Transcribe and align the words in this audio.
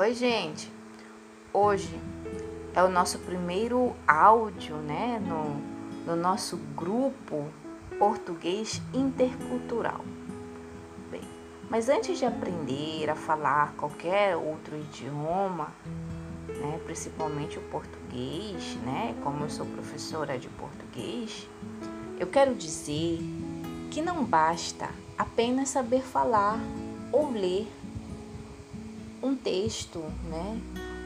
Oi, 0.00 0.14
gente. 0.14 0.72
Hoje 1.52 2.00
é 2.74 2.82
o 2.82 2.88
nosso 2.88 3.18
primeiro 3.18 3.94
áudio, 4.08 4.76
né, 4.76 5.22
no, 5.22 5.60
no 6.06 6.16
nosso 6.16 6.56
grupo 6.74 7.44
Português 7.98 8.80
Intercultural. 8.94 10.02
Bem, 11.10 11.20
mas 11.68 11.90
antes 11.90 12.18
de 12.18 12.24
aprender 12.24 13.10
a 13.10 13.14
falar 13.14 13.74
qualquer 13.76 14.38
outro 14.38 14.74
idioma, 14.74 15.68
né, 16.48 16.80
principalmente 16.86 17.58
o 17.58 17.62
português, 17.64 18.76
né, 18.76 19.14
como 19.22 19.44
eu 19.44 19.50
sou 19.50 19.66
professora 19.66 20.38
de 20.38 20.48
português, 20.48 21.46
eu 22.18 22.26
quero 22.26 22.54
dizer 22.54 23.18
que 23.90 24.00
não 24.00 24.24
basta 24.24 24.88
apenas 25.18 25.68
saber 25.68 26.00
falar 26.00 26.58
ou 27.12 27.30
ler 27.30 27.70
um 29.22 29.36
texto, 29.36 29.98
né? 30.28 30.60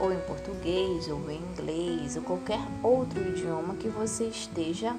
Ou 0.00 0.12
em 0.12 0.20
português, 0.20 1.08
ou 1.08 1.30
em 1.30 1.38
inglês, 1.38 2.16
ou 2.16 2.22
qualquer 2.22 2.60
outro 2.82 3.20
idioma 3.28 3.74
que 3.74 3.88
você 3.88 4.24
esteja 4.24 4.94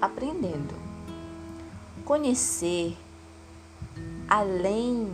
aprendendo. 0.00 0.74
Conhecer 2.04 2.96
além 4.28 5.12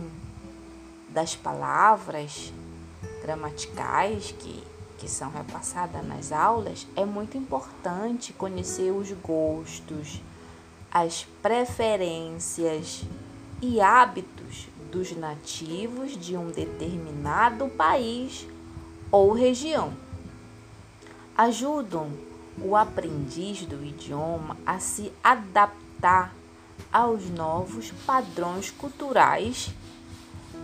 das 1.09 1.35
palavras 1.35 2.53
gramaticais 3.21 4.31
que, 4.39 4.63
que 4.97 5.09
são 5.09 5.29
repassadas 5.29 6.05
nas 6.05 6.31
aulas, 6.31 6.87
é 6.95 7.03
muito 7.05 7.37
importante 7.37 8.31
conhecer 8.33 8.91
os 8.91 9.11
gostos, 9.11 10.21
as 10.91 11.25
preferências 11.41 13.03
e 13.61 13.81
hábitos 13.81 14.67
dos 14.91 15.15
nativos 15.15 16.17
de 16.17 16.35
um 16.35 16.51
determinado 16.51 17.67
país 17.69 18.47
ou 19.11 19.33
região. 19.33 19.93
Ajudam 21.37 22.11
o 22.61 22.75
aprendiz 22.75 23.65
do 23.65 23.83
idioma 23.83 24.57
a 24.65 24.79
se 24.79 25.11
adaptar 25.23 26.33
aos 26.91 27.29
novos 27.29 27.91
padrões 28.05 28.71
culturais 28.71 29.69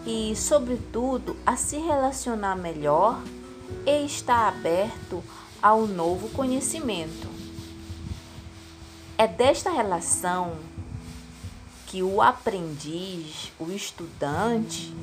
e, 0.05 0.35
sobretudo, 0.35 1.35
a 1.45 1.55
se 1.55 1.77
relacionar 1.77 2.55
melhor 2.55 3.21
e 3.85 4.05
estar 4.05 4.47
aberto 4.47 5.23
ao 5.61 5.87
novo 5.87 6.29
conhecimento. 6.29 7.27
É 9.17 9.27
desta 9.27 9.69
relação 9.69 10.57
que 11.95 12.03
o 12.03 12.21
aprendiz, 12.21 13.53
o 13.57 13.71
estudante, 13.71 14.93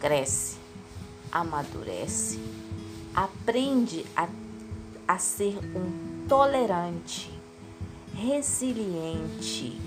cresce, 0.00 0.56
amadurece, 1.30 2.40
aprende 3.14 4.02
a, 4.16 4.26
a 5.06 5.18
ser 5.18 5.58
um 5.76 6.26
tolerante, 6.26 7.30
resiliente 8.14 9.78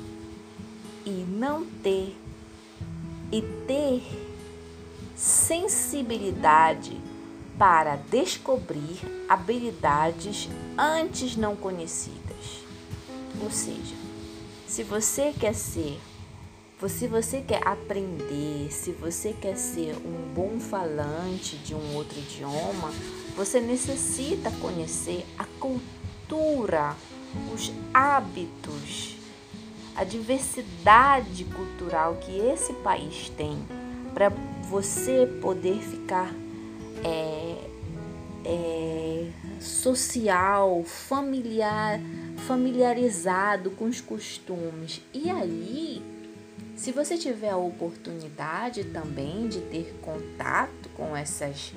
e 1.04 1.26
não 1.28 1.66
ter 1.66 2.16
e 3.32 3.42
ter 3.66 4.04
sensibilidade 5.16 6.96
para 7.58 7.96
descobrir 7.96 9.00
habilidades 9.28 10.48
antes 10.78 11.36
não 11.36 11.56
conhecidas. 11.56 12.64
Ou 13.42 13.50
seja, 13.50 13.96
se 14.68 14.84
você 14.84 15.34
quer 15.34 15.56
ser 15.56 16.00
se 16.88 17.08
você 17.08 17.42
quer 17.42 17.68
aprender, 17.68 18.72
se 18.72 18.92
você 18.92 19.34
quer 19.34 19.58
ser 19.58 19.98
um 19.98 20.34
bom 20.34 20.60
falante 20.60 21.58
de 21.58 21.76
um 21.76 21.96
outro 21.96 22.18
idioma, 22.18 22.90
você 23.36 23.60
necessita 23.60 24.50
conhecer 24.62 25.26
a 25.38 25.44
cultura, 25.60 26.96
os 27.54 27.70
hábitos, 27.94 29.18
a 29.94 30.06
diversidade 30.06 31.44
cultural 31.44 32.16
que 32.16 32.38
esse 32.38 32.72
país 32.76 33.30
tem, 33.36 33.58
para 34.14 34.30
você 34.70 35.28
poder 35.42 35.82
ficar 35.82 36.34
é, 37.04 37.70
é, 38.46 39.30
social, 39.60 40.82
familiar, 40.86 42.00
familiarizado 42.48 43.72
com 43.72 43.84
os 43.86 44.00
costumes. 44.00 45.02
E 45.14 45.30
aí 45.30 46.19
se 46.80 46.94
você 46.94 47.18
tiver 47.18 47.50
a 47.50 47.58
oportunidade 47.58 48.86
também 48.86 49.50
de 49.50 49.60
ter 49.60 49.94
contato 50.02 50.90
com 50.96 51.14
essas, 51.14 51.74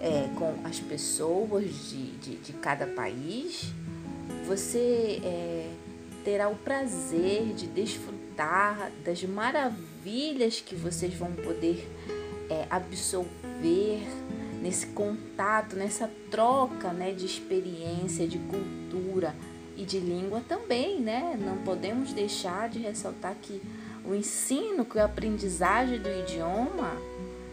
é, 0.00 0.28
com 0.36 0.56
as 0.64 0.80
pessoas 0.80 1.72
de, 1.88 2.10
de, 2.16 2.34
de 2.34 2.52
cada 2.54 2.84
país, 2.84 3.72
você 4.48 5.20
é, 5.22 5.70
terá 6.24 6.48
o 6.48 6.56
prazer 6.56 7.54
de 7.54 7.68
desfrutar 7.68 8.90
das 9.04 9.22
maravilhas 9.22 10.60
que 10.60 10.74
vocês 10.74 11.14
vão 11.14 11.30
poder 11.30 11.88
é, 12.50 12.66
absorver 12.68 14.02
nesse 14.60 14.86
contato, 14.86 15.76
nessa 15.76 16.10
troca 16.28 16.92
né, 16.92 17.12
de 17.12 17.24
experiência, 17.24 18.26
de 18.26 18.38
cultura 18.38 19.32
e 19.76 19.84
de 19.84 20.00
língua 20.00 20.42
também, 20.48 21.00
né? 21.00 21.38
Não 21.40 21.58
podemos 21.58 22.12
deixar 22.12 22.68
de 22.68 22.80
ressaltar 22.80 23.36
que 23.40 23.62
o 24.10 24.14
ensino, 24.14 24.84
que 24.84 24.98
a 24.98 25.04
aprendizagem 25.04 26.00
do 26.00 26.08
idioma 26.08 26.92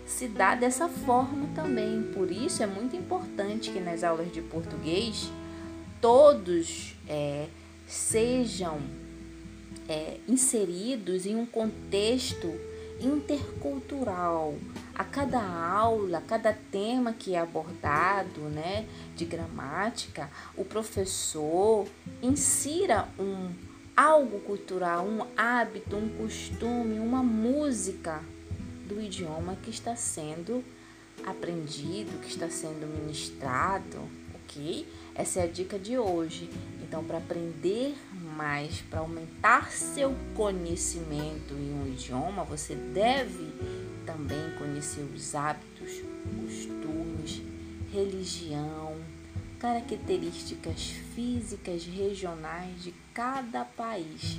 se 0.07 0.27
dá 0.27 0.55
dessa 0.55 0.89
forma 0.89 1.47
também. 1.53 2.01
Por 2.13 2.31
isso 2.31 2.63
é 2.63 2.67
muito 2.67 2.95
importante 2.95 3.69
que 3.69 3.79
nas 3.79 4.03
aulas 4.03 4.31
de 4.31 4.41
português 4.41 5.29
todos 6.01 6.95
é, 7.07 7.47
sejam 7.87 8.79
é, 9.87 10.17
inseridos 10.27 11.27
em 11.27 11.35
um 11.35 11.45
contexto 11.45 12.51
intercultural. 12.99 14.55
A 14.95 15.03
cada 15.03 15.39
aula, 15.39 16.17
a 16.17 16.21
cada 16.21 16.53
tema 16.71 17.13
que 17.13 17.35
é 17.35 17.39
abordado, 17.39 18.41
né, 18.41 18.87
de 19.15 19.25
gramática, 19.25 20.27
o 20.55 20.65
professor 20.65 21.85
insira 22.23 23.07
um 23.19 23.51
algo 23.97 24.39
cultural, 24.41 25.03
um 25.07 25.25
hábito, 25.35 25.95
um 25.95 26.07
costume, 26.09 26.99
uma 26.99 27.23
música 27.23 28.23
do 28.87 29.01
idioma 29.01 29.57
que 29.63 29.71
está 29.71 29.95
sendo 29.95 30.63
aprendido, 31.25 32.21
que 32.21 32.29
está 32.29 32.47
sendo 32.47 32.85
ministrado, 32.85 33.97
ok? 34.35 34.87
Essa 35.15 35.39
é 35.39 35.43
a 35.45 35.47
dica 35.47 35.79
de 35.79 35.97
hoje. 35.97 36.47
Então, 36.83 37.03
para 37.03 37.17
aprender 37.17 37.95
mais, 38.35 38.81
para 38.81 38.99
aumentar 38.99 39.71
seu 39.71 40.15
conhecimento 40.35 41.55
em 41.55 41.73
um 41.73 41.87
idioma, 41.87 42.43
você 42.43 42.75
deve 42.75 43.51
também 44.05 44.51
conhecer 44.59 45.01
os 45.01 45.33
hábitos, 45.33 46.03
costumes, 46.39 47.41
religião, 47.91 48.96
características 49.59 50.91
físicas 51.15 51.85
regionais 51.85 52.83
de 52.83 52.93
cada 53.13 53.65
país. 53.65 54.37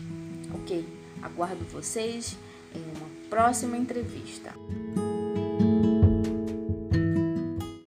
Ok? 0.55 0.87
Aguardo 1.23 1.65
vocês 1.65 2.37
em 2.75 2.83
uma 2.97 3.09
próxima 3.29 3.77
entrevista. 3.77 4.55